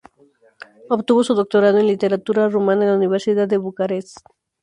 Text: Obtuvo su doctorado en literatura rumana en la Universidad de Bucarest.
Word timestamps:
Obtuvo 0.89 1.23
su 1.23 1.35
doctorado 1.35 1.77
en 1.77 1.85
literatura 1.85 2.49
rumana 2.49 2.85
en 2.85 2.89
la 2.89 2.97
Universidad 2.97 3.47
de 3.47 3.57
Bucarest. 3.57 4.17